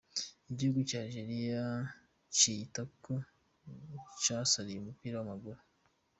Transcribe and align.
Igihugu 0.51 0.79
ca 0.89 0.97
Algeria 1.03 1.63
ciyita 2.35 2.81
ko 3.03 3.13
casariye 4.23 4.77
umupira 4.81 5.15
w'amaguru. 5.17 5.59